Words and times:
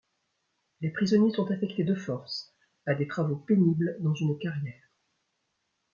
Les 0.79 0.89
prisonniers 0.89 1.31
sont 1.31 1.51
affectés 1.51 1.83
de 1.83 1.93
force 1.93 2.55
à 2.87 2.95
des 2.95 3.05
travaux 3.07 3.35
pénibles 3.35 3.97
dans 3.99 4.15
une 4.15 4.35
carrière. 4.39 4.89